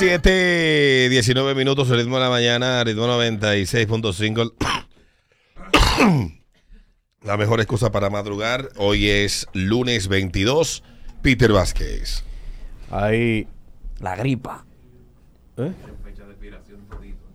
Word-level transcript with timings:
7, 0.00 1.10
19 1.10 1.54
minutos, 1.54 1.90
el 1.90 1.98
ritmo 1.98 2.16
de 2.16 2.22
la 2.22 2.30
mañana, 2.30 2.82
ritmo 2.84 3.06
96.5. 3.06 4.54
La 7.22 7.36
mejor 7.36 7.60
excusa 7.60 7.92
para 7.92 8.08
madrugar. 8.08 8.70
Hoy 8.78 9.10
es 9.10 9.46
lunes 9.52 10.08
22. 10.08 10.82
Peter 11.20 11.52
Vázquez. 11.52 12.24
Ahí. 12.90 13.46
La 13.98 14.16
gripa. 14.16 14.64
¿Eh? 15.58 15.70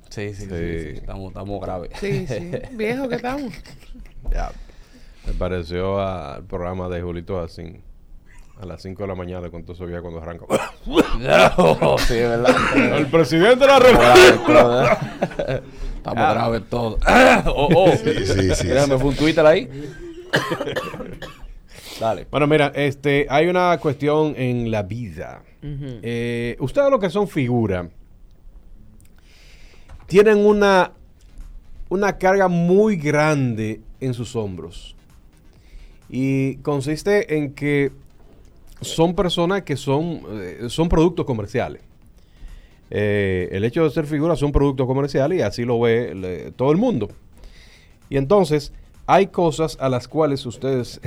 Sí, 0.10 0.34
sí, 0.34 0.34
sí. 0.34 0.48
Sí. 0.48 0.48
sí, 0.48 0.80
sí. 0.82 0.90
Estamos, 0.98 1.28
estamos 1.28 1.62
graves. 1.62 1.92
Sí, 2.00 2.26
sí. 2.26 2.52
Viejo 2.72 3.08
que 3.08 3.16
estamos. 3.18 3.54
Ya. 4.32 4.52
Me 5.28 5.34
pareció 5.34 6.00
al 6.02 6.44
programa 6.46 6.90
de 6.90 7.00
Julito 7.04 7.40
Asín. 7.40 7.84
A 8.62 8.66
las 8.66 8.82
5 8.82 9.04
de 9.04 9.08
la 9.08 9.16
mañana, 9.16 9.50
con 9.50 9.64
todo 9.64 9.74
eso 9.74 9.86
cuando 10.02 10.22
arranca. 10.22 10.46
No, 10.86 11.98
sí, 11.98 12.14
es 12.14 12.30
verdad. 12.30 12.56
el 12.98 13.08
presidente 13.08 13.60
de 13.60 13.68
la 13.68 13.80
República. 13.80 15.62
Estamos 15.98 16.34
graves 16.34 16.64
todos. 16.70 17.00
Oh, 17.48 17.68
oh. 17.76 17.92
Sí, 17.92 18.26
sí, 18.26 18.56
sí. 18.56 18.68
Déjame, 18.68 18.98
fue 18.98 19.10
un 19.10 19.16
Twitter 19.16 19.46
ahí. 19.46 19.70
Dale. 22.00 22.28
Bueno, 22.32 22.48
mira, 22.48 22.72
este, 22.76 23.28
hay 23.30 23.48
una 23.48 23.78
cuestión 23.80 24.34
en 24.38 24.72
la 24.72 24.84
vida. 24.84 25.42
Eh, 25.62 26.56
ustedes 26.60 26.92
lo 26.92 27.00
que 27.00 27.10
son 27.10 27.28
figuras 27.28 27.88
tienen 30.06 30.46
una, 30.46 30.92
una 31.90 32.18
carga 32.18 32.48
muy 32.48 32.96
grande 32.96 33.82
en 34.00 34.14
sus 34.14 34.36
hombros. 34.36 34.96
Y 36.10 36.58
consiste 36.58 37.36
en 37.36 37.54
que 37.54 37.92
son 38.82 39.16
personas 39.16 39.64
que 39.64 39.76
son, 39.78 40.22
eh, 40.32 40.66
son 40.70 40.90
productos 40.90 41.26
comerciales. 41.26 41.82
Eh, 42.92 43.50
el 43.52 43.64
hecho 43.66 43.84
de 43.84 43.90
ser 43.90 44.06
figuras 44.06 44.38
son 44.40 44.52
productos 44.52 44.86
comerciales 44.86 45.40
y 45.40 45.42
así 45.42 45.64
lo 45.66 45.80
ve 45.80 46.14
le- 46.14 46.52
todo 46.52 46.72
el 46.72 46.78
mundo. 46.78 47.10
Y 48.10 48.18
entonces 48.18 48.72
hay 49.08 49.28
cosas 49.28 49.78
a 49.80 49.90
las 49.90 50.08
cuales 50.08 50.46
ustedes 50.46 51.02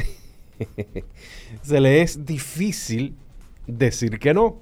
se 1.63 1.81
le 1.81 2.03
es 2.03 2.25
difícil 2.27 3.15
decir 3.67 4.19
que 4.19 4.35
no. 4.35 4.57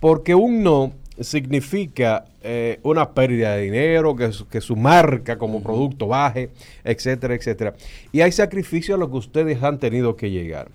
Porque 0.00 0.34
un 0.34 0.62
no 0.62 0.92
significa 1.20 2.26
eh, 2.42 2.78
una 2.84 3.10
pérdida 3.12 3.56
de 3.56 3.62
dinero, 3.62 4.14
que, 4.14 4.30
su- 4.32 4.46
que 4.48 4.60
su 4.60 4.76
marca 4.76 5.38
como 5.38 5.62
producto 5.62 6.06
baje, 6.08 6.50
etcétera, 6.84 7.34
etcétera. 7.34 7.74
Y 8.12 8.20
hay 8.20 8.30
sacrificios 8.32 8.96
a 8.96 8.98
los 9.00 9.08
que 9.10 9.16
ustedes 9.16 9.62
han 9.62 9.78
tenido 9.78 10.14
que 10.14 10.30
llegar. 10.30 10.68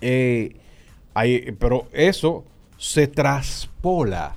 Eh, 0.00 0.56
hay- 1.14 1.52
pero 1.58 1.86
eso 1.92 2.44
se 2.76 3.06
traspola 3.08 4.36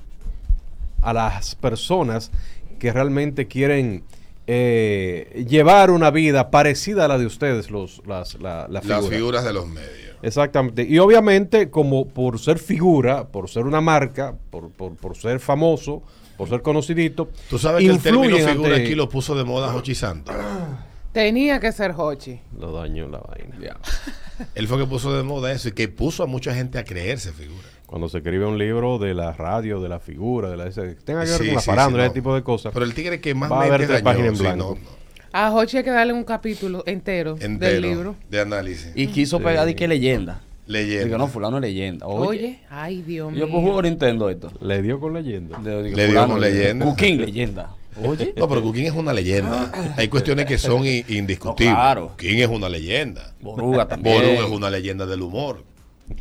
a 1.00 1.12
las 1.12 1.54
personas 1.54 2.30
que 2.78 2.92
realmente 2.92 3.46
quieren 3.46 4.04
eh, 4.48 5.44
llevar 5.48 5.90
una 5.92 6.10
vida 6.10 6.50
parecida 6.50 7.04
a 7.04 7.08
la 7.08 7.16
de 7.18 7.26
ustedes, 7.26 7.70
los, 7.70 8.02
las, 8.06 8.34
la, 8.40 8.66
la 8.68 8.80
Las 8.82 8.82
figura. 8.82 9.16
figuras 9.16 9.44
de 9.44 9.52
los 9.52 9.66
medios. 9.68 10.16
Exactamente. 10.22 10.82
Y 10.88 10.98
obviamente, 10.98 11.70
como 11.70 12.06
por 12.08 12.38
ser 12.40 12.58
figura, 12.58 13.28
por 13.28 13.48
ser 13.48 13.66
una 13.66 13.80
marca, 13.80 14.34
por, 14.50 14.70
por, 14.70 14.96
por 14.96 15.16
ser 15.16 15.38
famoso, 15.38 16.02
por 16.36 16.48
ser 16.48 16.60
conocidito, 16.62 17.28
Tú 17.48 17.58
sabes 17.58 17.84
que 17.84 17.90
el 17.90 18.00
término 18.00 18.36
figura 18.36 18.50
ante- 18.74 18.74
aquí 18.74 18.94
lo 18.96 19.08
puso 19.08 19.36
de 19.36 19.44
moda 19.44 19.72
Jochi 19.72 19.94
Santos. 19.94 20.34
Tenía 21.12 21.60
que 21.60 21.72
ser 21.72 21.92
Hochi. 21.96 22.40
Lo 22.58 22.72
dañó 22.72 23.06
la 23.08 23.18
vaina. 23.18 23.56
Ya. 23.60 23.76
Él 24.54 24.66
fue 24.66 24.78
que 24.78 24.86
puso 24.86 25.14
de 25.16 25.22
moda 25.22 25.52
eso 25.52 25.68
y 25.68 25.72
que 25.72 25.88
puso 25.88 26.22
a 26.22 26.26
mucha 26.26 26.54
gente 26.54 26.78
a 26.78 26.84
creerse 26.84 27.32
figura. 27.32 27.62
Cuando 27.86 28.08
se 28.08 28.18
escribe 28.18 28.46
un 28.46 28.56
libro 28.56 28.98
de 28.98 29.12
la 29.12 29.32
radio, 29.32 29.80
de 29.82 29.88
la 29.90 30.00
figura, 30.00 30.48
de 30.48 30.56
la 30.56 30.66
ese- 30.66 30.94
que 30.96 31.02
tenga 31.02 31.24
que 31.24 31.30
ver 31.30 31.38
Sí, 31.40 31.46
con 31.46 31.54
la 31.56 31.60
sí, 31.60 31.66
farándula, 31.66 32.04
sí, 32.04 32.06
ese 32.06 32.14
tipo 32.14 32.34
de 32.34 32.42
cosas. 32.42 32.72
Pero 32.72 32.86
el 32.86 32.94
tigre 32.94 33.20
que 33.20 33.34
más 33.34 33.52
Va 33.52 33.64
a 33.64 33.66
en 33.66 34.38
blanco. 34.38 34.56
no, 34.56 34.80
no. 34.80 35.02
A 35.34 35.52
Hochi 35.54 35.78
hay 35.78 35.84
que 35.84 35.90
darle 35.90 36.12
un 36.14 36.24
capítulo 36.24 36.82
entero, 36.86 37.36
Entero 37.40 37.72
del 37.72 37.82
libro. 37.82 38.16
de 38.30 38.40
análisis. 38.40 38.92
Y 38.94 39.06
quiso 39.08 39.40
pegar 39.40 39.66
de 39.66 39.74
que 39.74 39.86
leyenda. 39.88 40.40
Leyenda. 40.66 41.04
Digo, 41.04 41.18
no, 41.18 41.26
fulano 41.28 41.56
es 41.58 41.62
leyenda. 41.62 42.06
Oye, 42.06 42.28
Oye. 42.28 42.58
ay, 42.70 43.02
Dios 43.02 43.32
Yo 43.34 43.46
mío. 43.46 43.48
pues 43.52 43.62
juego 43.64 43.82
Nintendo 43.82 44.30
esto. 44.30 44.50
Le 44.60 44.80
dio 44.80 45.00
con 45.00 45.12
leyenda. 45.12 45.58
De- 45.58 45.82
digo, 45.82 45.96
Le 45.96 46.06
dio 46.08 46.26
con 46.26 46.40
leyenda. 46.40 46.84
Cooking, 46.86 47.20
leyenda. 47.20 47.70
Oye. 48.04 48.32
No, 48.36 48.48
pero 48.48 48.62
Cuquín 48.62 48.86
es 48.86 48.92
una 48.92 49.12
leyenda. 49.12 49.70
Hay 49.96 50.08
cuestiones 50.08 50.46
que 50.46 50.58
son 50.58 50.84
indiscutibles. 50.86 51.72
No, 51.72 51.78
claro. 51.80 52.08
Cuquín 52.08 52.38
es 52.40 52.48
una 52.48 52.68
leyenda. 52.68 53.34
Boruga 53.40 53.86
también. 53.88 54.16
Boruga 54.16 54.46
es 54.46 54.50
una 54.50 54.70
leyenda 54.70 55.06
del 55.06 55.22
humor. 55.22 55.62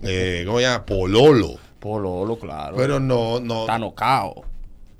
Eh, 0.03 0.43
¿Cómo 0.45 0.57
se 0.57 0.63
llama? 0.65 0.85
Pololo. 0.85 1.55
Pololo, 1.79 2.37
claro. 2.37 2.75
Pero 2.77 2.99
no, 2.99 3.39
no. 3.39 3.65
Tanocao. 3.65 4.45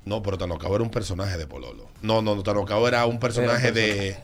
No, 0.04 0.22
pero 0.22 0.36
Tanocao 0.38 0.74
era 0.74 0.82
un 0.82 0.90
personaje 0.90 1.38
de 1.38 1.46
Pololo. 1.46 1.86
No, 2.02 2.22
no, 2.22 2.34
no, 2.34 2.42
Tanocao 2.42 2.88
era 2.88 3.06
un 3.06 3.20
personaje 3.20 3.68
Era 3.68 3.74
de, 3.76 4.16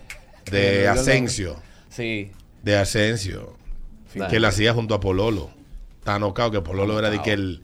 de 0.51 0.85
no- 0.87 0.93
Asensio. 0.93 1.57
Sí. 1.91 2.33
De 2.63 2.77
Asensio. 2.77 3.57
Que 4.31 4.41
la 4.41 4.49
hacía 4.49 4.75
junto 4.75 4.95
a 4.95 5.01
Pololo. 5.01 5.51
Tanocao, 6.03 6.51
que 6.51 6.61
Pololo 6.61 6.99
era 6.99 7.11
de 7.11 7.21
que 7.23 7.33
el, 7.33 7.63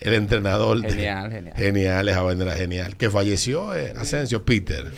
el 0.00 0.14
entrenador. 0.14 0.80
de- 0.82 0.90
Genial, 0.90 1.30
genial. 1.30 1.56
Genial, 1.56 2.08
esa 2.08 2.22
vaina 2.22 2.44
era 2.44 2.56
genial. 2.56 2.96
Que 2.96 3.10
falleció 3.10 3.74
eh, 3.74 3.92
Asensio, 3.96 4.44
Peter. 4.44 4.90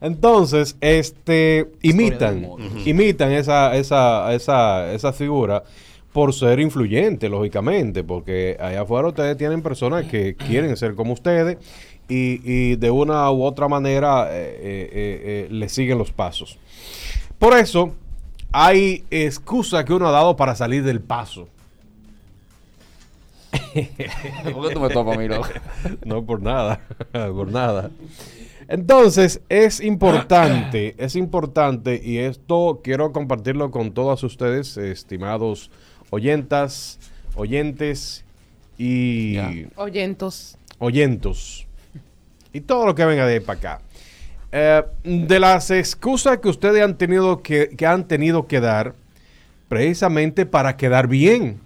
Entonces, 0.00 0.76
este, 0.80 1.70
imitan, 1.82 2.46
imitan 2.86 3.32
esa, 3.32 3.76
esa, 3.76 4.32
esa, 4.34 4.92
esa 4.92 5.12
figura 5.12 5.62
por 6.12 6.32
ser 6.34 6.58
influyente, 6.58 7.28
lógicamente, 7.28 8.02
porque 8.02 8.56
allá 8.58 8.80
afuera 8.82 9.08
ustedes 9.08 9.36
tienen 9.36 9.62
personas 9.62 10.06
que 10.06 10.34
quieren 10.34 10.76
ser 10.76 10.94
como 10.94 11.12
ustedes 11.12 11.58
y, 12.08 12.40
y 12.44 12.76
de 12.76 12.90
una 12.90 13.30
u 13.30 13.44
otra 13.44 13.68
manera 13.68 14.28
eh, 14.30 14.58
eh, 14.60 14.90
eh, 14.92 15.48
le 15.50 15.68
siguen 15.68 15.98
los 15.98 16.10
pasos. 16.12 16.58
Por 17.38 17.56
eso, 17.56 17.94
hay 18.52 19.04
excusa 19.10 19.84
que 19.84 19.92
uno 19.92 20.08
ha 20.08 20.12
dado 20.12 20.34
para 20.36 20.54
salir 20.56 20.82
del 20.82 21.00
paso. 21.00 21.48
¿Por 24.52 24.68
qué 24.68 24.74
tú 24.74 24.80
me 24.80 24.88
topas 24.88 25.16
a 25.16 25.20
mí, 25.20 25.28
loco? 25.28 25.48
No 26.04 26.24
por 26.24 26.42
nada, 26.42 26.80
por 27.12 27.50
nada. 27.50 27.90
Entonces, 28.68 29.40
es 29.48 29.80
importante, 29.80 30.94
es 30.98 31.16
importante, 31.16 32.00
y 32.02 32.18
esto 32.18 32.80
quiero 32.82 33.12
compartirlo 33.12 33.70
con 33.70 33.92
todos 33.92 34.22
ustedes, 34.22 34.76
estimados 34.76 35.70
oyentas, 36.10 36.98
oyentes 37.34 38.24
y 38.78 39.34
Ya. 39.34 39.52
Oyentos. 39.76 40.56
oyentos. 40.78 41.66
Y 42.52 42.60
todo 42.60 42.86
lo 42.86 42.94
que 42.94 43.04
venga 43.04 43.26
de 43.26 43.34
ahí 43.34 43.40
para 43.40 43.58
acá. 43.58 43.80
Eh, 44.52 44.82
de 45.04 45.38
las 45.38 45.70
excusas 45.70 46.38
que 46.38 46.48
ustedes 46.48 46.82
han 46.82 46.98
tenido 46.98 47.42
que, 47.42 47.68
que 47.76 47.86
han 47.86 48.08
tenido 48.08 48.48
que 48.48 48.58
dar, 48.60 48.94
precisamente 49.68 50.46
para 50.46 50.76
quedar 50.76 51.06
bien. 51.06 51.60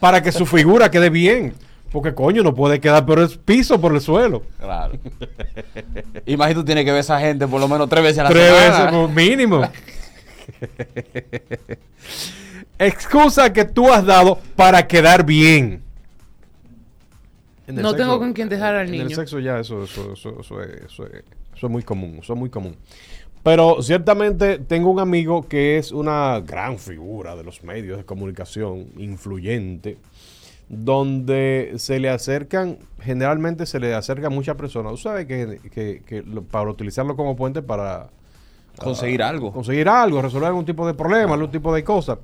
Para 0.00 0.22
que 0.22 0.32
su 0.32 0.46
figura 0.46 0.90
quede 0.90 1.10
bien. 1.10 1.54
Porque 1.92 2.14
coño, 2.14 2.42
no 2.42 2.54
puede 2.54 2.80
quedar 2.80 3.06
por 3.06 3.18
el 3.20 3.28
piso, 3.38 3.80
por 3.80 3.94
el 3.94 4.00
suelo. 4.00 4.42
Claro. 4.60 4.98
Imagínate, 6.26 6.54
tú 6.54 6.64
tienes 6.64 6.84
que 6.84 6.90
ver 6.90 6.98
a 6.98 7.00
esa 7.00 7.20
gente 7.20 7.46
por 7.46 7.60
lo 7.60 7.68
menos 7.68 7.88
tres 7.88 8.02
veces 8.02 8.18
a 8.18 8.22
la 8.24 8.28
Tres 8.30 8.44
semana. 8.52 8.68
veces 8.84 8.90
por 8.90 9.08
mínimo. 9.10 9.62
Excusa 12.78 13.52
que 13.52 13.64
tú 13.64 13.90
has 13.92 14.04
dado 14.04 14.38
para 14.54 14.86
quedar 14.86 15.24
bien. 15.24 15.82
No 17.66 17.94
tengo 17.94 18.18
con 18.18 18.32
quién 18.32 18.48
dejar 18.48 18.74
al 18.76 18.88
En 18.88 18.94
el 18.94 19.02
niño. 19.04 19.16
sexo 19.16 19.40
ya 19.40 19.58
eso, 19.58 19.84
eso, 19.84 20.12
eso, 20.12 20.40
eso 20.40 20.62
es, 20.62 20.68
eso 20.84 21.06
es- 21.06 21.24
eso 21.56 21.66
es 21.66 21.72
muy 21.72 21.82
común, 21.82 22.18
eso 22.22 22.34
es 22.34 22.38
muy 22.38 22.50
común. 22.50 22.76
Pero 23.46 23.80
ciertamente 23.80 24.58
tengo 24.58 24.90
un 24.90 24.98
amigo 24.98 25.46
que 25.46 25.78
es 25.78 25.92
una 25.92 26.40
gran 26.40 26.78
figura 26.80 27.36
de 27.36 27.44
los 27.44 27.62
medios 27.62 27.96
de 27.96 28.04
comunicación, 28.04 28.88
influyente, 28.98 29.98
donde 30.68 31.74
se 31.76 32.00
le 32.00 32.10
acercan, 32.10 32.78
generalmente 33.00 33.64
se 33.66 33.78
le 33.78 33.94
acercan 33.94 34.32
muchas 34.34 34.56
personas. 34.56 34.90
Tú 34.94 34.98
sabes 34.98 35.26
que, 35.26 35.60
que- 35.72 36.02
que 36.04 36.22
lo- 36.22 36.42
para 36.42 36.68
utilizarlo 36.68 37.14
como 37.14 37.36
puente 37.36 37.62
para 37.62 38.08
Conseguir 38.82 39.22
algo. 39.22 39.52
conseguir 39.52 39.88
algo, 39.88 40.20
resolver 40.20 40.48
algún 40.48 40.64
tipo 40.66 40.84
de 40.84 40.94
problema, 40.94 41.34
algún 41.34 41.52
tipo 41.52 41.72
de 41.72 41.84
cosa. 41.84 42.18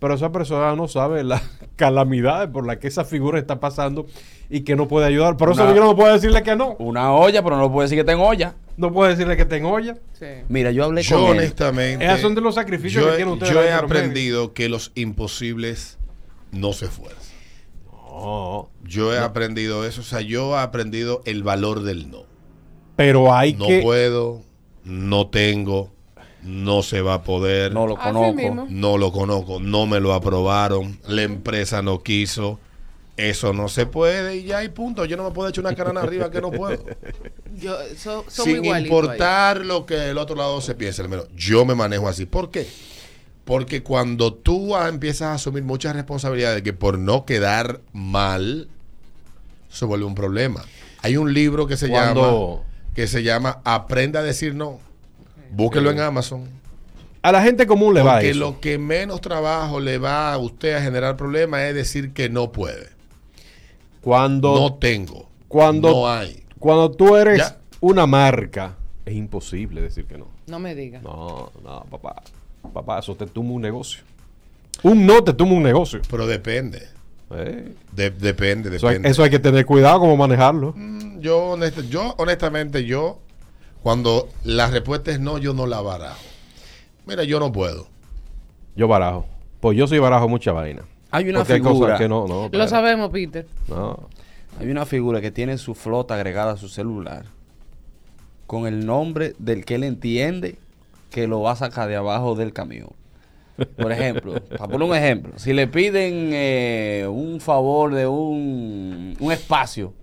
Pero 0.00 0.14
esa 0.14 0.32
persona 0.32 0.74
no 0.74 0.88
sabe 0.88 1.22
las 1.22 1.42
calamidades 1.76 2.50
por 2.50 2.66
las 2.66 2.78
que 2.78 2.88
esa 2.88 3.04
figura 3.04 3.38
está 3.38 3.60
pasando 3.60 4.06
y 4.50 4.62
que 4.62 4.74
no 4.74 4.88
puede 4.88 5.06
ayudar. 5.06 5.36
Por 5.36 5.52
eso 5.52 5.72
no 5.74 5.94
puedo 5.94 6.12
decirle 6.12 6.42
que 6.42 6.56
no. 6.56 6.74
Una 6.80 7.12
olla, 7.14 7.40
pero 7.44 7.54
no 7.54 7.62
lo 7.62 7.70
puedo 7.72 7.82
decir 7.84 7.96
que 7.96 8.04
tengo 8.04 8.26
olla. 8.26 8.54
No 8.76 8.92
puedo 8.92 9.08
decirle 9.10 9.36
que 9.36 9.44
tengo 9.46 9.70
olla. 9.70 9.96
Sí. 10.18 10.26
Mira, 10.48 10.70
yo 10.70 10.84
hablé 10.84 11.02
Yo 11.02 11.18
con 11.20 11.30
él. 11.32 11.38
honestamente. 11.38 12.04
Esos 12.04 12.20
son 12.20 12.34
de 12.34 12.40
los 12.42 12.54
sacrificios 12.54 13.02
yo, 13.02 13.10
que 13.10 13.16
tienen 13.16 13.34
ustedes 13.34 13.52
yo 13.54 13.62
he 13.62 13.72
aprendido 13.72 14.52
que 14.52 14.68
los 14.68 14.92
imposibles 14.94 15.98
no 16.52 16.72
se 16.72 16.86
esfuerzan. 16.86 17.22
No, 17.90 18.70
Yo 18.84 19.12
he 19.14 19.18
aprendido 19.18 19.86
eso. 19.86 20.00
O 20.00 20.04
sea, 20.04 20.20
yo 20.20 20.56
he 20.56 20.60
aprendido 20.60 21.22
el 21.26 21.42
valor 21.42 21.82
del 21.82 22.10
no. 22.10 22.24
pero 22.96 23.34
hay 23.34 23.52
No 23.54 23.66
que... 23.66 23.80
puedo, 23.82 24.42
no 24.84 25.28
tengo, 25.28 25.90
no 26.42 26.82
se 26.82 27.00
va 27.02 27.14
a 27.14 27.22
poder, 27.24 27.72
No 27.74 27.80
no, 27.80 27.86
lo 27.88 27.96
conozco. 27.96 28.32
mismo. 28.32 28.98
lo 28.98 29.12
conozco, 29.12 29.60
no 29.60 29.86
me 29.86 30.00
lo 30.00 30.14
aprobaron, 30.14 30.98
la 31.06 31.22
empresa 31.22 31.82
no 31.82 32.02
quiso. 32.02 32.58
Eso 33.16 33.52
no 33.54 33.68
se 33.68 33.86
puede 33.86 34.36
y 34.36 34.44
ya 34.44 34.58
hay 34.58 34.68
punto. 34.68 35.04
Yo 35.06 35.16
no 35.16 35.24
me 35.24 35.30
puedo 35.30 35.48
echar 35.48 35.64
una 35.64 35.74
carana 35.74 36.02
arriba 36.02 36.30
que 36.30 36.40
no 36.40 36.50
puedo. 36.50 36.84
Yo, 37.56 37.76
so- 37.96 38.24
Sin 38.28 38.64
importar 38.64 39.64
lo 39.64 39.86
que 39.86 40.10
el 40.10 40.18
otro 40.18 40.36
lado 40.36 40.60
se 40.60 40.74
piense. 40.74 41.02
Yo 41.34 41.64
me 41.64 41.74
manejo 41.74 42.08
así. 42.08 42.26
¿Por 42.26 42.50
qué? 42.50 42.66
Porque 43.46 43.82
cuando 43.82 44.34
tú 44.34 44.76
ah, 44.76 44.88
empiezas 44.88 45.28
a 45.28 45.34
asumir 45.34 45.62
muchas 45.62 45.94
responsabilidades 45.96 46.62
que 46.62 46.72
por 46.72 46.98
no 46.98 47.24
quedar 47.24 47.80
mal, 47.92 48.68
se 49.70 49.84
vuelve 49.84 50.04
un 50.04 50.14
problema. 50.14 50.64
Hay 51.02 51.16
un 51.16 51.32
libro 51.32 51.66
que 51.66 51.76
se 51.76 51.88
Cuando- 51.88 52.22
llama 52.58 52.66
que 52.94 53.06
se 53.06 53.22
llama 53.22 53.60
Aprenda 53.64 54.20
a 54.20 54.22
decir 54.22 54.54
no. 54.54 54.80
Búsquelo 55.52 55.90
en 55.90 56.00
Amazon. 56.00 56.48
A 57.22 57.30
la 57.30 57.42
gente 57.42 57.66
común 57.66 57.92
le 57.94 58.02
va 58.02 58.14
Porque 58.14 58.30
eso. 58.30 58.38
lo 58.38 58.60
que 58.60 58.78
menos 58.78 59.20
trabajo 59.20 59.80
le 59.80 59.98
va 59.98 60.32
a 60.32 60.38
usted 60.38 60.74
a 60.74 60.80
generar 60.82 61.16
problemas 61.16 61.60
es 61.62 61.74
decir 61.74 62.12
que 62.12 62.28
no 62.28 62.52
puede. 62.52 62.95
Cuando, 64.06 64.54
No 64.54 64.74
tengo. 64.74 65.28
cuando- 65.48 65.90
no 65.90 66.08
hay. 66.08 66.44
cuando 66.60 66.92
tú 66.92 67.16
eres 67.16 67.38
Ya. 67.38 67.58
una 67.80 68.06
marca, 68.06 68.76
es 69.04 69.16
imposible 69.16 69.80
decir 69.80 70.06
que 70.06 70.16
no. 70.16 70.28
No 70.46 70.60
me 70.60 70.76
digas. 70.76 71.02
No, 71.02 71.50
no, 71.64 71.84
papá. 71.90 72.22
Papá, 72.72 73.00
eso 73.00 73.16
te 73.16 73.26
tumba 73.26 73.54
un 73.54 73.62
negocio. 73.62 74.04
Un 74.84 75.04
no 75.06 75.24
te 75.24 75.32
tumba 75.32 75.56
un 75.56 75.64
negocio. 75.64 76.00
Pero 76.08 76.24
depende. 76.28 76.86
Eh, 77.32 77.74
De- 77.90 78.10
depende, 78.10 78.76
Eso, 78.76 78.86
hay, 78.86 78.92
depende. 78.94 79.08
eso 79.10 79.24
hay 79.24 79.30
que 79.30 79.40
tener 79.40 79.66
cuidado 79.66 79.98
cómo 79.98 80.16
manejarlo. 80.16 80.72
Mm, 80.76 81.18
Yo, 81.18 81.56
honest- 81.56 81.88
yo, 81.88 82.14
honestamente, 82.18 82.84
yo, 82.84 83.18
cuando 83.82 84.28
la 84.44 84.68
respuesta 84.70 85.10
es 85.10 85.18
no, 85.18 85.36
yo 85.38 85.52
no 85.52 85.66
la 85.66 85.80
barajo. 85.80 86.20
Mira, 87.06 87.24
yo 87.24 87.40
no 87.40 87.50
puedo. 87.50 87.88
Yo 88.76 88.86
barajo. 88.86 89.26
Pues 89.58 89.76
yo 89.76 89.88
sí 89.88 89.98
barajo 89.98 90.28
mucha 90.28 90.52
vaina. 90.52 90.82
Hay 91.10 91.28
una 91.28 91.38
Porque 91.40 91.52
hay 91.54 91.58
figura. 91.60 91.78
cosas 91.94 91.98
que 91.98 92.08
no, 92.08 92.26
no. 92.26 92.48
Lo 92.50 92.68
sabemos, 92.68 93.10
Peter. 93.10 93.46
No. 93.68 94.08
Hay 94.60 94.68
una 94.70 94.86
figura 94.86 95.20
que 95.20 95.30
tiene 95.30 95.58
su 95.58 95.74
flota 95.74 96.14
agregada 96.14 96.52
a 96.52 96.56
su 96.56 96.68
celular 96.68 97.24
con 98.46 98.66
el 98.66 98.86
nombre 98.86 99.34
del 99.38 99.64
que 99.64 99.74
él 99.76 99.84
entiende 99.84 100.56
que 101.10 101.26
lo 101.26 101.40
va 101.42 101.52
a 101.52 101.56
sacar 101.56 101.88
de 101.88 101.96
abajo 101.96 102.34
del 102.34 102.52
camión. 102.52 102.88
Por 103.76 103.90
ejemplo, 103.92 104.34
para 104.58 104.68
poner 104.68 104.88
un 104.88 104.96
ejemplo, 104.96 105.32
si 105.36 105.52
le 105.52 105.66
piden 105.66 106.30
eh, 106.32 107.06
un 107.10 107.40
favor 107.40 107.94
de 107.94 108.06
un, 108.06 109.16
un 109.18 109.32
espacio 109.32 109.94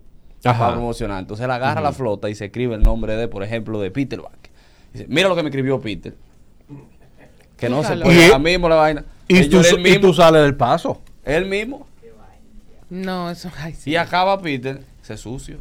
Ajá. 0.44 0.58
para 0.60 0.74
promocionar, 0.74 1.20
entonces 1.20 1.44
él 1.46 1.52
agarra 1.52 1.80
la 1.82 1.92
flota 1.94 2.30
y 2.30 2.36
se 2.36 2.46
escribe 2.46 2.76
el 2.76 2.82
nombre 2.84 3.16
de, 3.16 3.28
por 3.28 3.44
ejemplo, 3.44 3.80
de 3.80 3.92
Peter 3.92 4.22
Back. 4.22 4.50
Dice, 4.92 5.06
mira 5.08 5.30
lo 5.30 5.36
que 5.36 5.44
me 5.44 5.50
escribió 5.50 5.80
Peter. 5.80 6.16
Que 7.58 7.70
no 7.70 7.78
se 7.84 7.90
Búscalo. 7.96 8.04
puede 8.06 8.20
Y- 8.22 8.26
ahora 8.26 8.40
mismo 8.40 8.70
la 8.70 8.76
vaina. 8.76 9.06
Y 9.28 9.48
tú, 9.50 9.62
y 9.62 9.78
mismo, 9.82 10.02
tú 10.02 10.14
sales 10.14 10.42
del 10.44 10.56
paso. 10.56 11.02
él 11.26 11.46
mismo. 11.46 11.88
No, 12.90 13.32
eso. 13.32 13.50
Ay, 13.58 13.74
sí. 13.74 13.92
Y 13.92 13.96
acaba 13.96 14.40
Peter, 14.42 14.82
se 15.02 15.18
sucio. 15.18 15.58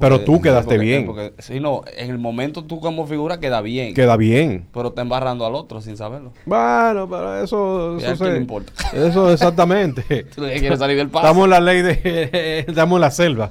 Pero 0.00 0.22
tú 0.22 0.40
quedaste 0.40 0.76
porque- 0.76 0.78
bien. 0.78 1.04
porque- 1.06 1.34
sí, 1.40 1.60
no, 1.60 1.82
en 1.94 2.10
el 2.10 2.16
momento 2.18 2.64
tú 2.64 2.80
como 2.80 3.06
figura 3.06 3.38
queda 3.38 3.60
bien. 3.60 3.92
Queda 3.94 4.16
bien. 4.16 4.66
Pero 4.72 4.88
está 4.88 5.02
embarrando 5.02 5.44
al 5.44 5.54
otro 5.54 5.82
sin 5.82 5.96
saberlo. 5.98 6.32
Bueno, 6.46 7.06
pero 7.08 7.42
eso. 7.44 7.98
¿Y 8.00 8.04
a 8.04 8.12
Eso, 8.14 8.24
se- 8.24 8.32
le 8.32 8.38
importa? 8.38 8.72
eso 8.94 9.30
exactamente. 9.30 10.24
Tú 10.34 10.40
le 10.42 10.58
quieres 10.58 10.78
salir 10.78 10.96
del 10.96 11.10
paso. 11.10 11.26
Estamos 11.26 11.44
en 11.44 11.50
la 11.50 11.60
ley 11.60 11.82
de. 11.82 12.64
Estamos 12.66 12.96
en 12.96 13.00
la 13.02 13.10
selva. 13.10 13.50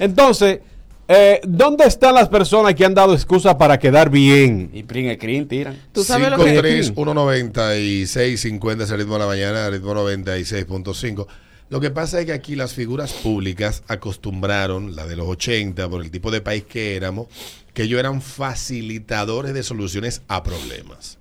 Entonces, 0.00 0.60
eh, 1.08 1.40
¿dónde 1.44 1.84
están 1.84 2.14
las 2.14 2.28
personas 2.28 2.74
que 2.74 2.84
han 2.84 2.94
dado 2.94 3.14
excusas 3.14 3.54
para 3.56 3.78
quedar 3.78 4.10
bien? 4.10 4.70
Y 4.72 4.82
Pring 4.84 5.14
Screen 5.14 5.48
tiran. 5.48 5.76
Tú 5.92 6.04
sabes 6.04 6.30
lo 6.30 6.36
que 6.36 6.44
53 6.44 6.86
196 6.94 8.40
50 8.40 8.84
es 8.84 8.90
el 8.90 8.98
ritmo 8.98 9.14
de 9.14 9.20
la 9.20 9.26
mañana, 9.26 9.66
el 9.66 9.72
ritmo 9.72 9.94
96.5. 9.94 11.26
Lo 11.70 11.80
que 11.80 11.90
pasa 11.90 12.20
es 12.20 12.26
que 12.26 12.32
aquí 12.32 12.54
las 12.54 12.74
figuras 12.74 13.12
públicas 13.14 13.82
acostumbraron, 13.88 14.94
la 14.94 15.06
de 15.06 15.16
los 15.16 15.26
80, 15.26 15.88
por 15.88 16.02
el 16.02 16.10
tipo 16.10 16.30
de 16.30 16.42
país 16.42 16.64
que 16.64 16.96
éramos, 16.96 17.28
que 17.72 17.84
ellos 17.84 17.98
eran 17.98 18.20
facilitadores 18.20 19.54
de 19.54 19.62
soluciones 19.62 20.22
a 20.28 20.42
problemas. 20.42 21.18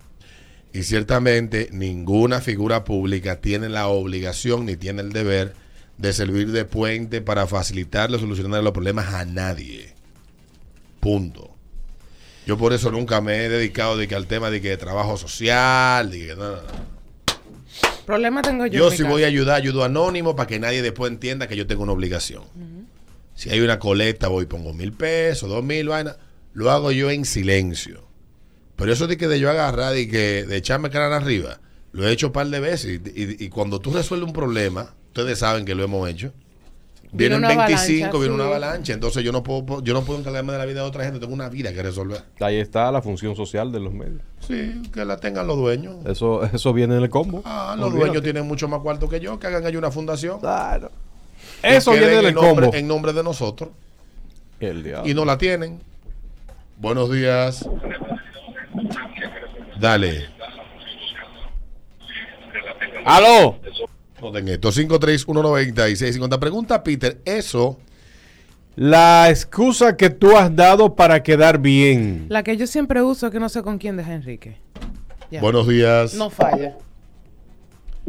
Y 0.73 0.83
ciertamente 0.83 1.69
ninguna 1.71 2.41
figura 2.41 2.83
pública 2.83 3.41
tiene 3.41 3.69
la 3.69 3.87
obligación 3.87 4.65
ni 4.65 4.75
tiene 4.75 5.01
el 5.01 5.11
deber 5.11 5.53
de 6.01 6.13
servir 6.13 6.51
de 6.51 6.65
puente 6.65 7.21
para 7.21 7.45
facilitarle 7.47 8.17
solucionar 8.19 8.63
los 8.63 8.73
problemas 8.73 9.13
a 9.13 9.23
nadie. 9.25 9.93
Punto. 10.99 11.49
Yo 12.45 12.57
por 12.57 12.73
eso 12.73 12.91
nunca 12.91 13.21
me 13.21 13.45
he 13.45 13.49
dedicado 13.49 13.97
de 13.97 14.07
que 14.07 14.15
al 14.15 14.27
tema 14.27 14.49
de 14.49 14.61
que 14.61 14.75
trabajo 14.77 15.15
social, 15.17 16.09
de 16.09 16.19
que 16.27 16.35
no, 16.35 16.43
no, 16.43 16.55
no. 16.55 16.91
Problema 18.05 18.41
tengo 18.41 18.65
yo. 18.65 18.89
Yo 18.89 18.91
si 18.91 19.03
voy 19.03 19.23
a 19.23 19.27
ayudar, 19.27 19.57
ayudo 19.57 19.83
anónimo 19.83 20.35
para 20.35 20.47
que 20.47 20.59
nadie 20.59 20.81
después 20.81 21.11
entienda 21.11 21.47
que 21.47 21.55
yo 21.55 21.67
tengo 21.67 21.83
una 21.83 21.91
obligación. 21.93 22.43
Si 23.35 23.49
hay 23.49 23.59
una 23.61 23.79
colecta, 23.79 24.27
voy 24.27 24.43
y 24.43 24.47
pongo 24.47 24.73
mil 24.73 24.91
pesos, 24.93 25.49
dos 25.49 25.63
mil, 25.63 25.87
vaina, 25.87 26.17
lo 26.53 26.69
hago 26.71 26.91
yo 26.91 27.09
en 27.11 27.25
silencio. 27.25 28.03
Pero 28.75 28.91
eso 28.91 29.07
de 29.07 29.17
que 29.17 29.27
de 29.27 29.39
yo 29.39 29.49
agarrar 29.49 29.95
y 29.97 30.07
que 30.09 30.43
de 30.45 30.57
echarme 30.57 30.89
cara 30.89 31.15
arriba, 31.15 31.59
lo 31.91 32.07
he 32.07 32.11
hecho 32.11 32.27
un 32.27 32.33
par 32.33 32.47
de 32.47 32.59
veces. 32.59 32.99
Y, 33.05 33.21
y- 33.21 33.45
y 33.45 33.49
cuando 33.49 33.79
tú 33.79 33.91
resuelves 33.93 34.27
un 34.27 34.33
problema, 34.33 34.95
ustedes 35.11 35.39
saben 35.39 35.65
que 35.65 35.75
lo 35.75 35.83
hemos 35.83 36.09
hecho. 36.09 36.31
Viene 37.13 37.35
Vienen 37.35 37.39
una 37.39 37.65
25, 37.65 38.05
avalancha, 38.05 38.19
viene 38.19 38.33
una 38.35 38.45
avalancha. 38.45 38.93
Entonces 38.93 39.21
yo 39.23 39.33
no 39.33 39.43
puedo, 39.43 39.83
yo 39.83 39.93
no 39.93 40.03
puedo 40.03 40.19
encargarme 40.19 40.53
de 40.53 40.57
la 40.59 40.65
vida 40.65 40.81
de 40.81 40.87
otra 40.87 41.03
gente, 41.03 41.19
tengo 41.19 41.33
una 41.33 41.49
vida 41.49 41.73
que 41.73 41.83
resolver. 41.83 42.21
Ahí 42.39 42.55
está 42.57 42.89
la 42.89 43.01
función 43.01 43.35
social 43.35 43.69
de 43.73 43.81
los 43.81 43.91
medios. 43.93 44.21
Sí, 44.39 44.81
que 44.93 45.03
la 45.03 45.17
tengan 45.17 45.45
los 45.45 45.57
dueños. 45.57 45.97
Eso, 46.05 46.41
eso 46.45 46.71
viene 46.71 46.95
en 46.95 47.03
el 47.03 47.09
combo. 47.09 47.41
Ah, 47.43 47.75
los 47.77 47.87
Olvídate. 47.87 48.05
dueños 48.05 48.23
tienen 48.23 48.47
mucho 48.47 48.69
más 48.69 48.79
cuarto 48.79 49.09
que 49.09 49.19
yo, 49.19 49.37
que 49.37 49.47
hagan 49.47 49.65
ahí 49.65 49.75
una 49.75 49.91
fundación. 49.91 50.39
Claro. 50.39 50.89
Eso 51.61 51.91
viene 51.91 52.07
den 52.07 52.13
en 52.19 52.19
el 52.21 52.29
en 52.29 52.35
nombre, 52.35 52.65
combo. 52.67 52.77
en 52.77 52.87
nombre 52.87 53.13
de 53.13 53.23
nosotros. 53.23 53.69
El 54.61 54.81
diablo. 54.81 55.09
Y 55.09 55.13
no 55.13 55.25
la 55.25 55.37
tienen. 55.37 55.81
Buenos 56.77 57.11
días. 57.11 57.67
Dale. 59.79 60.29
¡Aló! 63.05 63.57
Noten 64.21 64.47
esto. 64.47 64.71
5319650. 64.71 66.39
Pregunta 66.39 66.83
Peter, 66.83 67.17
eso 67.25 67.77
La 68.75 69.29
excusa 69.29 69.97
que 69.97 70.09
tú 70.09 70.37
has 70.37 70.55
dado 70.55 70.95
para 70.95 71.23
quedar 71.23 71.59
bien. 71.59 72.27
La 72.29 72.43
que 72.43 72.55
yo 72.55 72.67
siempre 72.67 73.01
uso 73.01 73.27
es 73.27 73.33
que 73.33 73.39
no 73.39 73.49
sé 73.49 73.63
con 73.63 73.77
quién 73.77 73.97
deja 73.97 74.13
Enrique. 74.13 74.57
Ya. 75.29 75.41
Buenos 75.41 75.67
días. 75.67 76.13
No 76.13 76.29
falla. 76.29 76.77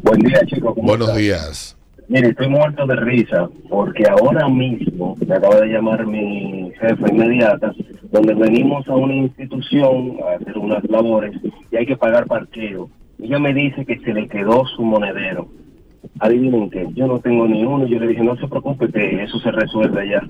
Buen 0.03 0.21
día, 0.21 0.41
chicos. 0.47 0.75
¿cómo 0.75 0.87
Buenos 0.87 1.15
días. 1.17 1.77
Mire, 2.09 2.29
estoy 2.29 2.49
muerto 2.49 2.87
de 2.87 2.97
risa 2.97 3.49
porque 3.69 4.05
ahora 4.09 4.49
mismo 4.49 5.17
me 5.27 5.35
acaba 5.35 5.61
de 5.61 5.69
llamar 5.69 6.07
mi 6.07 6.73
jefe 6.79 7.05
inmediata, 7.11 7.73
donde 8.11 8.35
venimos 8.35 8.87
a 8.89 8.95
una 8.95 9.15
institución 9.15 10.19
a 10.29 10.37
hacer 10.37 10.59
unas 10.59 10.85
labores 10.91 11.35
y 11.71 11.77
hay 11.77 11.87
que 11.87 11.97
pagar 11.97 12.27
parqueo. 12.27 12.91
Ella 13.19 13.39
me 13.39 13.55
dice 13.55 13.87
que 13.87 13.99
se 14.01 14.13
le 14.13 14.29
quedó 14.29 14.67
su 14.77 14.83
monedero. 14.83 15.49
Adivinen 16.21 16.69
qué, 16.71 16.87
yo 16.95 17.07
no 17.07 17.19
tengo 17.21 17.49
ni 17.49 17.65
uno. 17.65 17.87
Yo 17.87 17.99
le 17.99 18.09
dije, 18.09 18.23
no 18.23 18.37
se 18.37 18.47
preocupe, 18.47 18.93
que 18.93 19.25
eso 19.25 19.41
se 19.41 19.51
resuelve 19.51 20.07
ya. 20.09 20.23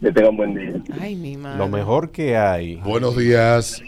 Le 0.00 0.12
tengan 0.12 0.36
buen 0.36 0.54
día. 0.54 0.72
Ay, 1.00 1.14
mi 1.14 1.36
madre. 1.36 1.58
Lo 1.58 1.68
mejor 1.68 2.10
que 2.10 2.36
hay. 2.36 2.76
Buenos 2.76 3.16
días. 3.16 3.82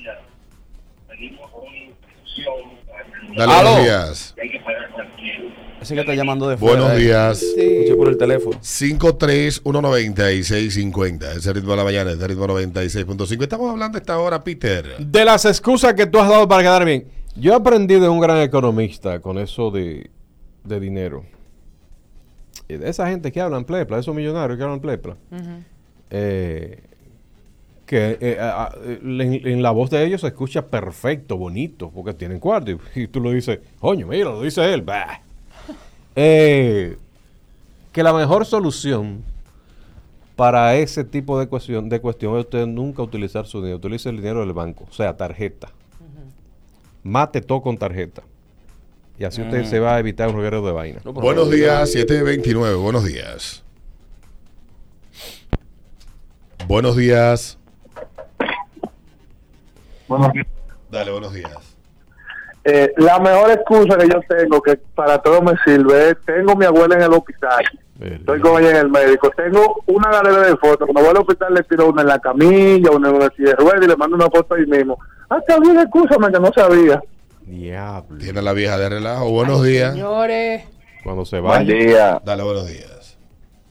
Dale, 3.36 3.52
Aló. 3.52 3.70
buenos 3.70 3.84
días. 3.84 4.34
Ese 5.80 5.94
que 5.94 6.00
está 6.00 6.14
llamando 6.14 6.48
de 6.48 6.56
fuera. 6.56 6.80
Buenos 6.80 6.98
eh. 6.98 7.02
días. 7.02 7.40
Escuché 7.42 7.94
por 7.94 8.08
el 8.08 8.18
teléfono. 8.18 8.58
5319650. 8.60 11.36
Ese 11.36 11.52
ritmo 11.52 11.72
de 11.72 11.76
la 11.76 11.84
mañana, 11.84 12.12
ese 12.12 12.26
ritmo 12.26 12.46
96.5. 12.46 13.42
Estamos 13.42 13.70
hablando 13.70 13.98
esta 13.98 14.18
hora, 14.18 14.42
Peter. 14.42 14.96
De 14.98 15.24
las 15.24 15.44
excusas 15.44 15.94
que 15.94 16.06
tú 16.06 16.18
has 16.18 16.28
dado 16.28 16.48
para 16.48 16.62
quedar 16.62 16.84
bien. 16.84 17.06
Yo 17.36 17.54
aprendí 17.54 18.00
de 18.00 18.08
un 18.08 18.18
gran 18.20 18.40
economista 18.40 19.20
con 19.20 19.38
eso 19.38 19.70
de, 19.70 20.10
de 20.66 20.80
dinero. 20.80 21.24
Y 22.68 22.74
de 22.76 22.88
esa 22.88 23.08
gente 23.08 23.30
que 23.32 23.40
hablan 23.40 23.64
plepla, 23.64 23.98
esos 23.98 24.14
millonarios 24.14 24.56
que 24.58 24.64
hablan 24.64 24.80
plepla. 24.80 25.16
eh, 26.10 26.82
que 27.86 28.18
eh, 28.20 28.38
a- 28.40 28.64
a- 28.64 28.74
en, 28.84 29.20
en 29.46 29.62
la 29.62 29.70
voz 29.70 29.90
de 29.90 30.04
ellos 30.04 30.22
se 30.22 30.26
escucha 30.28 30.66
perfecto, 30.66 31.36
bonito, 31.36 31.90
porque 31.94 32.12
tienen 32.14 32.40
cuarto. 32.40 32.72
Y, 32.72 32.78
y 33.02 33.06
tú 33.06 33.20
lo 33.20 33.30
dices, 33.30 33.60
coño, 33.78 34.08
mira, 34.08 34.30
lo 34.30 34.42
dice 34.42 34.72
él. 34.72 34.82
bah". 34.82 35.20
Eh, 36.18 36.96
que 37.92 38.02
la 38.02 38.12
mejor 38.14 38.46
solución 38.46 39.22
para 40.34 40.74
ese 40.76 41.04
tipo 41.04 41.38
de 41.38 41.46
cuestión, 41.46 41.88
de 41.90 42.00
cuestión 42.00 42.34
es 42.38 42.44
usted 42.46 42.66
nunca 42.66 43.02
utilizar 43.02 43.46
su 43.46 43.58
dinero. 43.58 43.76
Utilice 43.76 44.08
el 44.08 44.16
dinero 44.16 44.40
del 44.40 44.52
banco, 44.54 44.86
o 44.88 44.92
sea, 44.92 45.16
tarjeta. 45.16 45.68
Mate 47.02 47.40
todo 47.42 47.60
con 47.62 47.76
tarjeta. 47.78 48.22
Y 49.18 49.24
así 49.24 49.40
usted 49.42 49.64
se 49.64 49.80
va 49.80 49.96
a 49.96 49.98
evitar 49.98 50.28
un 50.28 50.36
reguero 50.36 50.60
de 50.62 50.72
vaina. 50.72 51.00
No, 51.04 51.12
Buenos 51.12 51.50
días, 51.50 51.90
729. 51.92 52.76
Buenos 52.76 53.04
días. 53.04 53.62
Buenos 56.66 56.96
días. 56.96 57.58
Bueno, 60.08 60.32
Dale, 60.90 61.10
buenos 61.10 61.32
días. 61.32 61.76
eh, 62.64 62.92
la 62.96 63.18
mejor 63.18 63.50
excusa 63.50 63.96
que 63.96 64.08
yo 64.08 64.20
tengo, 64.28 64.62
que 64.62 64.76
para 64.94 65.18
todo 65.18 65.42
me 65.42 65.52
sirve, 65.64 66.10
es 66.10 66.16
tengo 66.24 66.54
mi 66.54 66.64
abuela 66.64 66.94
en 66.96 67.02
el 67.02 67.12
hospital 67.12 67.64
Estoy 67.98 68.40
con 68.40 68.60
ella 68.60 68.72
en 68.72 68.76
el 68.76 68.90
médico. 68.90 69.30
Tengo 69.34 69.82
una 69.86 70.10
galería 70.10 70.40
de 70.50 70.56
fotos. 70.58 70.86
Cuando 70.86 71.00
voy 71.00 71.10
al 71.10 71.16
hospital 71.16 71.54
le 71.54 71.62
tiro 71.62 71.88
una 71.88 72.02
en 72.02 72.08
la 72.08 72.18
camilla, 72.18 72.90
una 72.90 73.08
en 73.08 73.14
una 73.14 73.30
silla 73.30 73.50
de 73.50 73.56
ruedas 73.56 73.80
y 73.82 73.88
le 73.88 73.96
mando 73.96 74.16
una 74.16 74.26
foto 74.28 74.54
ahí 74.54 74.66
mismo. 74.66 74.98
Ah, 75.30 75.38
está 75.38 75.58
bien, 75.58 75.78
escúchame 75.78 76.30
que 76.30 76.38
no 76.38 76.52
sabía. 76.54 77.02
Diablo. 77.46 78.18
Tiene 78.18 78.42
la 78.42 78.52
vieja 78.52 78.76
de 78.76 78.88
relajo. 78.88 79.30
Buenos 79.30 79.62
días. 79.62 79.92
Señores. 79.94 80.64
Cuando 81.04 81.24
se 81.24 81.38
Buen 81.40 81.66
vaya. 81.66 81.74
día. 81.74 82.20
Dale 82.24 82.42
buenos 82.42 82.66
días. 82.66 83.16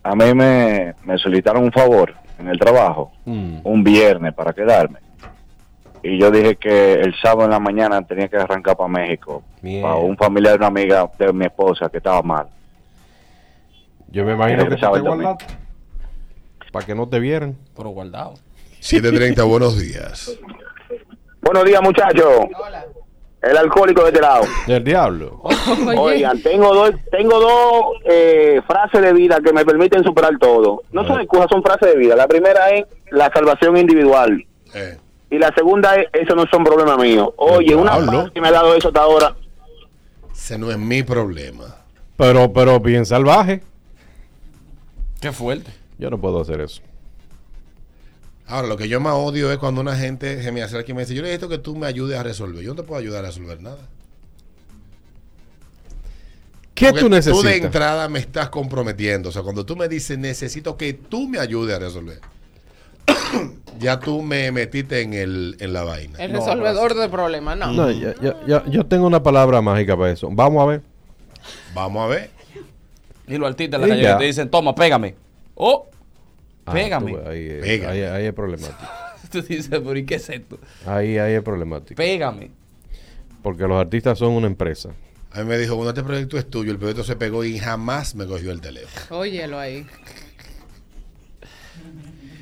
A 0.04 0.16
mí 0.16 0.34
me, 0.34 0.94
me 1.04 1.18
solicitaron 1.18 1.64
un 1.64 1.72
favor 1.72 2.14
en 2.40 2.48
el 2.48 2.58
trabajo, 2.60 3.12
Mm. 3.26 3.60
un 3.64 3.84
viernes 3.84 4.34
para 4.34 4.54
quedarme. 4.54 5.00
Y 6.04 6.20
yo 6.20 6.30
dije 6.30 6.56
que 6.58 6.94
el 6.94 7.16
sábado 7.20 7.46
en 7.46 7.50
la 7.52 7.60
mañana 7.60 8.02
tenía 8.04 8.28
que 8.28 8.38
arrancar 8.38 8.78
para 8.78 8.88
México. 8.88 9.44
Para 9.82 9.96
un 9.96 10.16
familiar 10.16 10.54
de 10.54 10.58
una 10.58 10.68
amiga 10.68 11.10
de 11.18 11.34
mi 11.34 11.46
esposa 11.46 11.90
que 11.90 11.98
estaba 11.98 12.22
mal. 12.22 12.48
Yo 14.10 14.24
me 14.24 14.34
imagino 14.34 14.60
que 14.60 14.64
Regresaba 14.70 14.98
te 14.98 15.02
guardaste. 15.02 15.46
Para 16.72 16.86
que 16.86 16.94
no 16.96 17.10
te 17.10 17.20
vieran. 17.20 17.58
Pero 17.76 17.90
guardado. 17.90 18.36
730, 18.80 19.44
buenos 19.44 19.80
días. 19.80 20.38
Buenos 21.42 21.64
días, 21.66 21.82
muchachos. 21.82 22.46
Hola. 22.56 22.86
El 23.50 23.58
alcohólico 23.58 24.02
de 24.02 24.08
este 24.10 24.22
lado. 24.22 24.44
Del 24.66 24.84
diablo. 24.84 25.42
Oigan, 25.98 26.42
tengo 26.42 26.74
dos, 26.74 26.92
tengo 27.12 27.40
dos 27.40 27.86
eh, 28.06 28.60
frases 28.66 29.02
de 29.02 29.14
vida 29.14 29.40
que 29.44 29.54
me 29.54 29.64
permiten 29.64 30.04
superar 30.04 30.38
todo. 30.40 30.82
No 30.92 31.06
son 31.06 31.20
excusas, 31.22 31.48
son 31.52 31.62
frases 31.62 31.90
de 31.94 31.98
vida. 31.98 32.16
La 32.16 32.28
primera 32.28 32.70
es 32.72 32.86
la 33.12 33.32
salvación 33.32 33.78
individual. 33.78 34.44
Eh, 34.74 34.98
Y 35.30 35.38
la 35.38 35.54
segunda 35.54 35.96
es, 35.96 36.08
eso 36.14 36.36
no 36.36 36.46
son 36.52 36.64
problemas 36.64 36.98
míos. 36.98 37.30
Oye, 37.38 37.76
una 37.76 37.98
paz 38.06 38.32
que 38.32 38.42
me 38.42 38.48
ha 38.48 38.52
dado 38.52 38.74
eso 38.76 38.88
hasta 38.88 39.02
ahora. 39.02 39.36
ese 40.34 40.58
no 40.58 40.72
es 40.72 40.78
mi 40.78 41.04
problema. 41.04 41.76
Pero, 42.18 42.52
pero 42.52 42.80
bien 42.80 43.06
salvaje. 43.06 43.62
Qué 45.22 45.32
fuerte. 45.32 45.72
Yo 45.98 46.10
no 46.10 46.18
puedo 46.18 46.42
hacer 46.42 46.62
eso. 46.62 46.82
Ahora, 48.48 48.68
lo 48.68 48.78
que 48.78 48.88
yo 48.88 49.00
más 49.00 49.14
odio 49.16 49.52
es 49.52 49.58
cuando 49.58 49.82
una 49.82 49.96
gente 49.96 50.42
se 50.44 50.52
me 50.52 50.62
acerca 50.62 50.92
y 50.92 50.96
me 50.96 51.02
dice, 51.02 51.16
yo 51.16 51.22
necesito 51.24 51.50
que 51.50 51.58
tú 51.58 51.76
me 51.76 51.88
ayudes 51.88 52.18
a 52.20 52.24
resolver. 52.24 52.64
Yo 52.64 52.72
no 52.72 52.82
te 52.82 52.84
puedo 52.88 53.00
ayudar 53.00 53.24
a 53.24 53.28
resolver 53.28 53.60
nada. 53.62 53.80
¿Qué 56.74 56.88
Porque 56.88 57.00
tú 57.02 57.06
Tú 57.08 57.10
de 57.12 57.16
necesitas? 57.18 57.54
entrada 57.56 58.10
me 58.10 58.20
estás 58.20 58.50
comprometiendo. 58.50 59.30
O 59.30 59.32
sea, 59.32 59.42
cuando 59.44 59.66
tú 59.66 59.76
me 59.76 59.88
dices, 59.88 60.18
necesito 60.18 60.76
que 60.78 60.94
tú 60.94 61.28
me 61.28 61.40
ayudes 61.40 61.76
a 61.76 61.80
resolver. 61.80 62.20
ya 63.80 64.00
tú 64.00 64.22
me 64.22 64.52
metiste 64.52 65.02
en, 65.02 65.14
el, 65.14 65.56
en 65.60 65.72
la 65.74 65.84
vaina. 65.84 66.20
el 66.20 66.32
resolvedor 66.32 66.94
de 66.96 67.08
problemas, 67.10 67.58
no. 67.58 67.72
No, 67.72 67.92
yo, 67.92 68.14
yo- 68.22 68.46
yo- 68.46 68.66
yo 68.66 68.86
tengo 68.86 69.08
una 69.08 69.24
palabra 69.24 69.62
mágica 69.62 69.96
para 69.96 70.12
eso. 70.12 70.28
Vamos 70.32 70.62
a 70.62 70.66
ver. 70.66 70.82
Vamos 71.74 72.04
a 72.04 72.08
ver. 72.08 72.30
Y 73.28 73.38
los 73.38 73.48
artistas 73.50 73.82
en 73.82 73.82
la 73.82 73.96
calle 73.96 74.02
ya. 74.04 74.18
te 74.18 74.26
dicen, 74.26 74.50
toma, 74.50 74.76
pégame. 74.76 75.16
Oh, 75.56 75.88
Pégame. 76.74 77.16
ahí, 77.28 77.46
es- 77.48 77.62
Pégame. 77.62 77.92
ahí- 77.94 78.02
ahí 78.04 78.26
es 78.26 78.34
problemático. 78.34 78.78
tú 79.32 79.42
dices, 79.42 79.70
pero 79.70 79.98
¿y 79.98 80.06
qué 80.06 80.16
es 80.16 80.30
esto? 80.30 80.58
Ahí, 80.86 81.18
ahí 81.18 81.34
es 81.34 81.42
problemático. 81.44 81.96
Pégame. 81.98 82.52
Porque 83.44 83.64
los 83.68 83.80
artistas 83.80 84.18
son 84.18 84.32
una 84.34 84.48
empresa. 84.48 84.90
A 85.32 85.40
mí 85.40 85.46
me 85.46 85.58
dijo, 85.58 85.76
bueno, 85.76 85.90
este 85.90 86.02
proyecto 86.04 86.38
es 86.38 86.50
tuyo. 86.50 86.72
El 86.72 86.78
proyecto 86.80 87.04
se 87.04 87.16
pegó 87.16 87.44
y 87.44 87.60
jamás 87.60 88.16
me 88.16 88.26
cogió 88.26 88.52
el 88.52 88.62
teléfono. 88.62 89.18
Óyelo 89.20 89.60
ahí. 89.60 89.86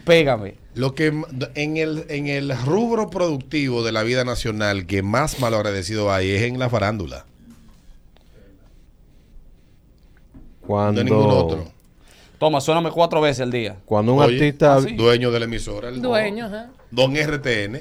Pégame. 0.05 0.55
Lo 0.75 0.93
que 0.95 1.07
en 1.55 1.77
el, 1.77 2.05
en 2.09 2.27
el 2.27 2.55
rubro 2.65 3.09
productivo 3.09 3.83
de 3.83 3.91
la 3.91 4.03
vida 4.03 4.23
nacional 4.25 4.85
que 4.85 5.01
más 5.01 5.39
malagradecido 5.39 6.11
hay 6.13 6.31
es 6.31 6.43
en 6.43 6.59
la 6.59 6.69
farándula. 6.69 7.25
Cuando, 10.61 11.03
No 11.03 11.07
hay 11.07 11.11
ningún 11.21 11.31
otro. 11.37 11.71
Toma, 12.43 12.59
suéname 12.59 12.91
cuatro 12.91 13.21
veces 13.21 13.39
al 13.39 13.51
día. 13.51 13.77
cuando 13.85 14.13
un 14.15 14.21
Oye, 14.21 14.33
artista 14.35 14.75
¿ah, 14.75 14.81
sí? 14.81 14.95
Dueño 14.97 15.31
de 15.31 15.39
la 15.39 15.45
emisora. 15.45 15.87
el 15.87 16.01
Dueño, 16.01 16.47
ajá. 16.47 16.71
Don 16.91 17.15
RTN. 17.15 17.79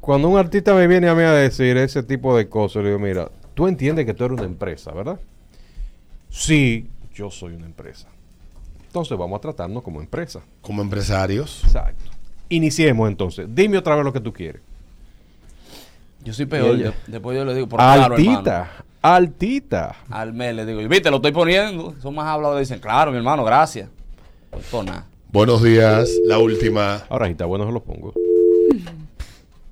cuando 0.00 0.28
un 0.28 0.38
artista 0.38 0.72
me 0.74 0.86
viene 0.86 1.08
a 1.08 1.14
mí 1.16 1.24
a 1.24 1.32
decir 1.32 1.76
ese 1.76 2.04
tipo 2.04 2.36
de 2.36 2.48
cosas, 2.48 2.84
le 2.84 2.90
digo, 2.90 3.00
mira, 3.00 3.28
tú 3.54 3.66
entiendes 3.66 4.06
que 4.06 4.14
tú 4.14 4.26
eres 4.26 4.38
una 4.38 4.46
empresa, 4.46 4.92
¿verdad? 4.92 5.18
Sí, 6.30 6.86
yo 7.12 7.32
soy 7.32 7.54
una 7.54 7.66
empresa. 7.66 8.06
Entonces 8.86 9.18
vamos 9.18 9.38
a 9.38 9.40
tratarnos 9.40 9.82
como 9.82 10.00
empresa. 10.00 10.40
Como 10.60 10.80
empresarios. 10.80 11.62
Exacto. 11.64 12.12
Iniciemos 12.48 13.08
entonces. 13.08 13.48
Dime 13.52 13.76
otra 13.76 13.96
vez 13.96 14.04
lo 14.04 14.12
que 14.12 14.20
tú 14.20 14.32
quieres. 14.32 14.62
Yo 16.22 16.32
soy 16.32 16.46
peor. 16.46 16.76
yo- 16.76 16.92
después 17.08 17.36
yo 17.36 17.44
le 17.44 17.56
digo, 17.56 17.68
por 17.68 17.80
claro, 17.80 18.14
hermano. 18.16 18.68
Altita. 19.02 19.96
Al 20.08 20.32
mes 20.32 20.54
le 20.54 20.64
digo, 20.64 20.80
viste, 20.88 21.10
lo 21.10 21.16
estoy 21.16 21.32
poniendo. 21.32 21.94
Son 22.00 22.14
más 22.14 22.26
hablados. 22.26 22.60
Dicen, 22.60 22.78
claro, 22.78 23.10
mi 23.10 23.18
hermano, 23.18 23.44
gracias. 23.44 23.90
Pues, 24.50 24.84
nada. 24.84 25.06
Buenos 25.28 25.62
días. 25.62 26.08
La 26.26 26.38
última. 26.38 27.02
Ahora, 27.08 27.28
está 27.28 27.44
bueno, 27.44 27.66
se 27.66 27.72
lo 27.72 27.82
pongo. 27.82 28.14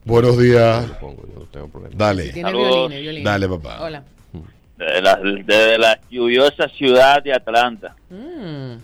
Buenos 0.04 0.38
días. 0.38 0.88
Lo 0.88 0.98
pongo, 0.98 1.22
yo 1.26 1.40
no 1.40 1.46
tengo 1.46 1.68
problema. 1.68 1.94
Dale. 1.96 2.30
Tiene. 2.30 3.22
Dale, 3.22 3.48
papá. 3.48 3.78
Hola. 3.82 4.02
de 4.76 5.02
la, 5.02 5.16
de 5.16 5.78
la 5.78 6.00
lluviosa 6.10 6.68
ciudad 6.68 7.22
de 7.22 7.32
Atlanta. 7.32 7.94
Mm. 8.08 8.76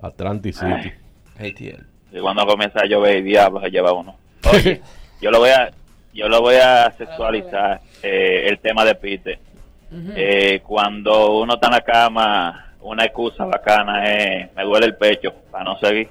Atlantic 0.00 0.54
City. 0.54 0.92
ATL. 1.38 1.84
Y 2.12 2.20
cuando 2.20 2.46
comienza 2.46 2.80
a 2.80 2.86
llover, 2.86 3.22
diablo 3.22 3.60
se 3.60 3.70
lleva 3.70 3.92
uno. 3.92 4.16
Oye, 4.52 4.80
yo 5.20 5.30
lo 5.30 5.38
voy 5.38 5.50
a, 5.50 5.72
yo 6.12 6.28
lo 6.28 6.40
voy 6.40 6.56
a 6.56 6.92
sexualizar 6.96 7.80
eh, 8.02 8.46
el 8.48 8.58
tema 8.58 8.84
de 8.84 8.94
Eh, 10.14 10.62
cuando 10.66 11.38
uno 11.40 11.54
está 11.54 11.66
en 11.68 11.72
la 11.74 11.80
cama, 11.82 12.74
una 12.80 13.04
excusa 13.04 13.44
bacana 13.44 14.04
es 14.10 14.54
me 14.56 14.64
duele 14.64 14.86
el 14.86 14.96
pecho 14.96 15.32
para 15.50 15.64
no 15.64 15.78
seguir. 15.78 16.08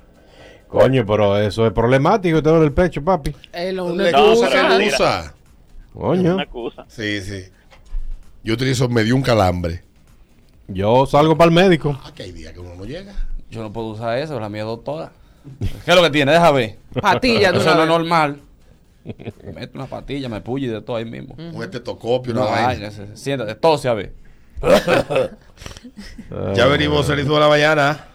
Coño, 0.67 1.05
pero 1.05 1.37
eso 1.37 1.65
es 1.65 1.73
problemático, 1.73 2.41
te 2.41 2.49
duele 2.49 2.65
el 2.65 2.73
pecho, 2.73 3.03
papi. 3.03 3.35
Eh, 3.51 3.73
lo- 3.73 3.85
Una 3.85 4.11
No, 4.11 4.29
excusa. 4.77 5.33
Coño. 5.93 6.33
Una 6.35 6.43
excusa. 6.43 6.85
Sí, 6.87 7.21
sí. 7.21 7.43
Yo 8.43 8.53
utilizo 8.53 8.87
medio 8.87 9.15
un 9.15 9.21
calambre. 9.21 9.83
Yo 10.67 11.05
salgo 11.05 11.35
para 11.37 11.49
el 11.49 11.55
médico. 11.55 11.99
Ah, 12.03 12.11
que 12.15 12.23
hay 12.23 12.31
días 12.31 12.53
que 12.53 12.59
uno 12.59 12.75
no 12.75 12.85
llega. 12.85 13.13
Yo 13.49 13.61
no 13.61 13.73
puedo 13.73 13.87
usar 13.87 14.17
eso, 14.19 14.39
la 14.39 14.47
mía 14.47 14.61
es 14.61 14.67
doctora. 14.67 15.11
¿Qué 15.83 15.91
es 15.91 15.95
lo 15.97 16.03
que 16.03 16.09
tiene? 16.11 16.31
Deja 16.31 16.51
ver. 16.51 16.77
Patilla 17.01 17.49
Eso 17.49 17.75
no 17.75 17.81
es 17.83 17.87
normal. 17.89 18.39
Mete 19.53 19.71
una 19.77 19.87
patilla, 19.87 20.29
me 20.29 20.41
puye 20.41 20.69
de 20.69 20.81
todo 20.81 20.97
ahí 20.97 21.05
mismo. 21.05 21.35
Un 21.37 21.63
estetoscopio, 21.63 22.33
una 22.33 22.41
no, 22.41 22.47
vaina. 22.47 22.91
Siéntate, 22.91 23.17
siéntate, 23.17 23.55
tose 23.55 23.87
a 23.87 23.93
ver. 23.93 24.13
ya 26.55 26.67
venimos, 26.67 27.07
feliz 27.07 27.27
de 27.27 27.39
la 27.39 27.47
mañana. 27.47 28.07